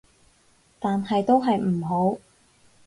[0.79, 2.17] 但係都係唔好